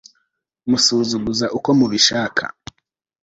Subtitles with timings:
[0.69, 2.43] musuzuguza uko mubishaka